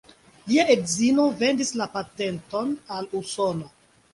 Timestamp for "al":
2.99-3.11